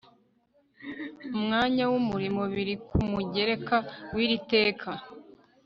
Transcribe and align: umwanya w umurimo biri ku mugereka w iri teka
umwanya 1.37 1.83
w 1.91 1.93
umurimo 2.01 2.41
biri 2.53 2.75
ku 2.87 2.97
mugereka 3.11 3.75
w 4.15 4.17
iri 4.25 4.37
teka 4.51 4.91